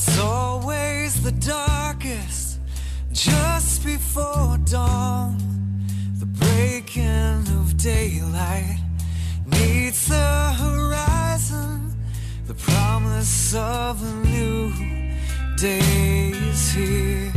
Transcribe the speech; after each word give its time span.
It's 0.00 0.20
always 0.20 1.24
the 1.24 1.32
darkest 1.32 2.60
just 3.12 3.84
before 3.84 4.56
dawn. 4.58 5.36
The 6.20 6.26
breaking 6.26 7.42
of 7.58 7.76
daylight 7.76 8.78
meets 9.44 10.06
the 10.06 10.54
horizon. 10.62 11.96
The 12.46 12.54
promise 12.54 13.56
of 13.56 14.00
a 14.00 14.14
new 14.24 14.72
day 15.56 16.30
is 16.48 16.70
here. 16.70 17.32